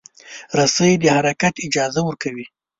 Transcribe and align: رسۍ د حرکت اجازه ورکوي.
رسۍ 0.57 0.91
د 1.01 1.05
حرکت 1.15 1.55
اجازه 1.67 2.01
ورکوي. 2.05 2.45